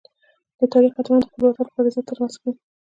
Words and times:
د 0.59 0.61
تاریخ 0.73 0.93
اتلان 0.95 1.19
د 1.21 1.25
خپل 1.31 1.41
وطن 1.47 1.65
لپاره 1.67 1.89
عزت 1.89 2.05
ترلاسه 2.09 2.37
کوي. 2.41 2.57